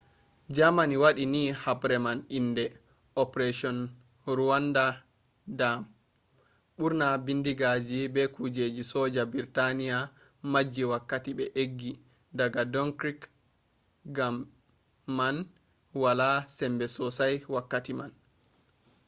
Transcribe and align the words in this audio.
germany 0.55 0.95
wadi 1.03 1.25
ni 1.33 1.43
habre 1.63 1.97
man 2.05 2.19
inde 2.39 2.65
operasion 3.23 3.77
rawandu 4.37 4.85
dyam”. 5.57 5.81
burna 6.77 7.07
bindigaji 7.25 7.99
be 8.13 8.23
kujeji 8.35 8.83
soja 8.93 9.23
britania 9.33 9.97
majji 10.53 10.83
wakkati 10.91 11.31
be 11.37 11.45
eggi 11.63 11.91
daga 12.37 12.61
dunkirk 12.73 13.21
gam 14.15 14.35
man 15.17 15.35
be 15.89 15.97
wala 16.03 16.29
sembe 16.55 16.85
sosai 16.95 17.35
wakkati 17.55 17.93
man 17.99 18.11